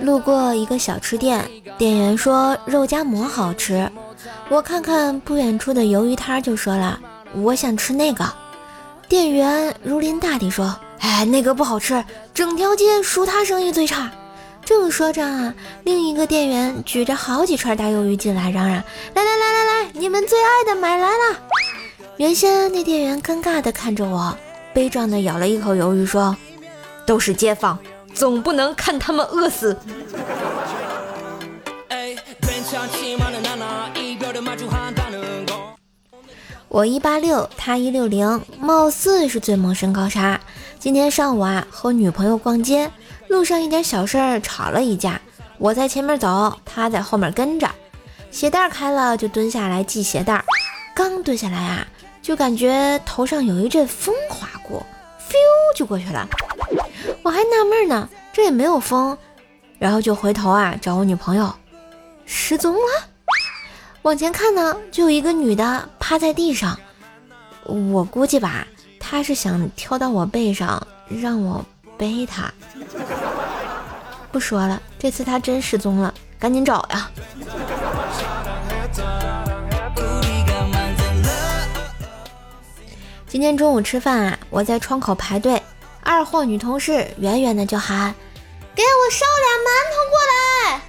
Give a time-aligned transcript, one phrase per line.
[0.00, 1.44] 路过一个小吃店，
[1.78, 3.90] 店员说肉夹馍好吃。
[4.48, 6.98] 我看看不远处的鱿鱼摊，就说了
[7.34, 8.24] 我想吃那个。
[9.08, 12.02] 店员如临大敌说：“哎，那个不好吃，
[12.32, 14.10] 整条街数他生意最差。”
[14.64, 15.52] 正说着啊，
[15.84, 18.82] 另一个店员举着好几串大鱿鱼进来，嚷嚷
[19.14, 21.38] ：“来来来来来，你们最爱的买来了！”
[22.16, 24.34] 原先那店员尴尬地看着我，
[24.72, 26.36] 悲壮地咬了一口鱿鱼，说
[27.04, 27.76] ：“都是街坊，
[28.22, 29.76] 总不能看他们饿死。”
[36.68, 40.40] 我一八六，他一六零，貌似是最萌身高差。
[40.78, 42.88] 今天上午啊，和女朋友逛街，
[43.26, 45.20] 路上一点小事儿吵了一架。
[45.58, 47.68] 我在前面走，他在后面跟着，
[48.30, 50.44] 鞋带开了就蹲下来系鞋带。
[50.94, 51.84] 刚蹲下来啊，
[52.22, 54.86] 就感觉头上有一阵风划过
[55.18, 55.34] 飞
[55.76, 56.28] 就过去了。
[57.22, 59.16] 我还纳闷呢，这也没有风，
[59.78, 61.54] 然后就回头啊找我女朋友，
[62.26, 62.80] 失踪了。
[64.02, 66.78] 往前看呢，就有一个女的趴在地上。
[67.64, 68.66] 我估计吧，
[68.98, 71.64] 她是想跳到我背上，让我
[71.96, 72.52] 背她。
[74.32, 77.08] 不说了，这次她真失踪了，赶紧找呀！
[83.28, 85.62] 今天中午吃饭啊，我在窗口排队，
[86.02, 88.14] 二货女同事远远的就喊
[88.74, 90.80] ：“给我捎俩馒头过来。”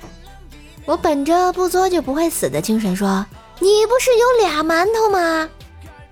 [0.86, 3.26] 我本着不作就不会死的精神说
[3.60, 5.50] ：“你不是有俩馒头吗？”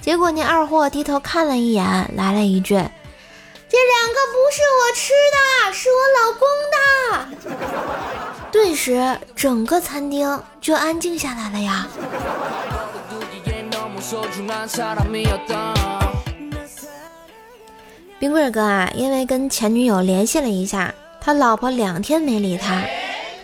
[0.02, 1.84] 结果那二货低头看了一眼，
[2.16, 2.76] 来了一句
[3.70, 6.78] ：“这两个不是我吃的，是我老公的。”
[8.52, 11.88] 顿时整个餐厅就安静下来了呀。
[18.22, 22.84] 冰棍哥啊，因为跟前女友联系了一下，他老婆两天没理他。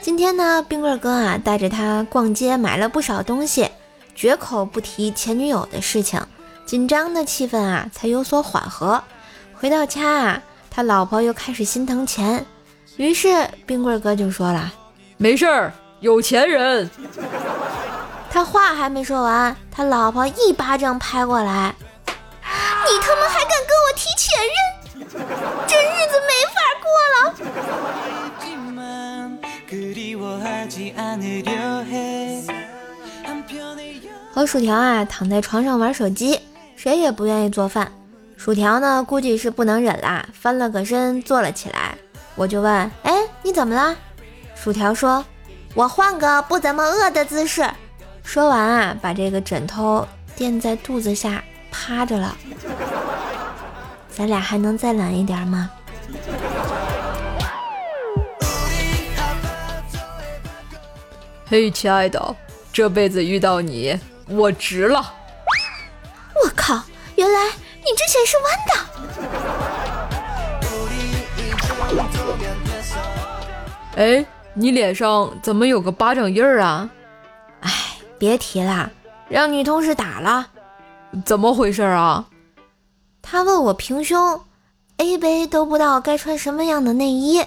[0.02, 3.72] 今天呢，冰棍哥啊带着他逛街，买了不少东西，
[4.14, 6.22] 绝口不提前女友的事情，
[6.64, 9.04] 紧张的气氛啊才有所缓和。
[9.56, 12.46] 回到家啊，他老婆又开始心疼钱，
[12.98, 14.72] 于是冰棍哥就说了
[15.18, 16.88] ：“没事儿，有钱人。”
[18.30, 21.74] 他话还没说完，他老婆一巴掌拍过来
[22.86, 24.77] ：“你他妈还敢跟我提前任？
[25.68, 27.18] 这日子没法过了！”
[34.34, 36.40] 和薯条啊躺在床上玩手机，
[36.76, 37.92] 谁也不愿意做饭。
[38.38, 41.98] 薯条呢，估计是不能忍啦，翻了个身坐了起来。
[42.36, 43.96] 我就问：“哎，你怎么了？”
[44.56, 45.26] 薯条说
[45.74, 47.68] ：“我换个不怎么饿的姿势。”
[48.24, 52.38] 说完啊，把这个枕头垫在肚子下趴着了。
[54.18, 55.70] 咱俩还能再懒一点吗？
[61.48, 62.36] 嘿，亲爱的，
[62.74, 63.96] 这辈子遇到你，
[64.28, 65.14] 我值了！
[66.44, 66.82] 我靠，
[67.16, 68.50] 原来你之前是弯
[73.94, 73.98] 的！
[73.98, 74.26] 哎，
[74.56, 76.90] 你脸上怎么有个巴掌印儿啊？
[77.62, 77.72] 哎，
[78.18, 78.90] 别提了，
[79.30, 80.48] 让女同事打了。
[81.24, 82.26] 怎么回事啊？
[83.30, 84.40] 她问我平胸
[84.98, 87.44] ，A 杯都不知道该穿什么样的内衣。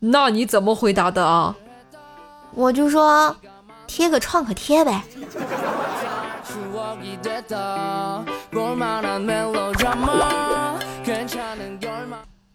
[0.00, 1.54] 那你怎么回答的啊？
[2.54, 3.36] 我就说
[3.86, 5.00] 贴个创可贴呗。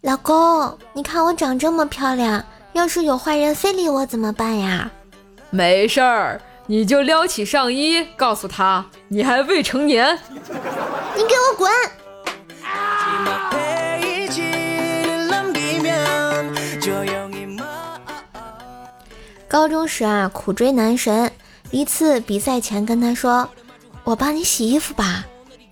[0.02, 4.92] 老公，你看我长这么漂亮，要是有坏人非礼我怎么办呀？
[5.52, 10.20] 没事儿，你就撩起上衣，告诉他你还未成年。
[11.16, 11.72] 你给我滚！
[19.48, 21.32] 高中时啊，苦追男神。
[21.72, 23.50] 一次比赛前跟他说
[24.04, 25.26] ：“我帮你洗衣服吧。”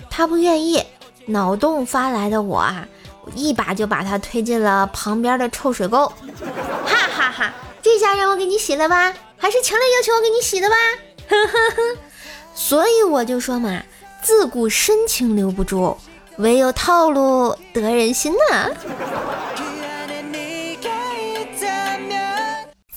[0.10, 0.84] 他不愿意。
[1.28, 2.88] 脑洞发来的我啊，
[3.34, 6.08] 一把就把他推进了旁边的臭水沟。
[6.86, 7.54] 哈哈哈！
[7.82, 9.14] 这下让我给你洗了吧？
[9.38, 10.76] 还是强烈要求我给你洗的吧？
[11.30, 12.00] 呵呵呵。
[12.54, 13.82] 所以我就说嘛，
[14.22, 15.98] 自古深情留不住，
[16.38, 18.70] 唯有套路得人心呐。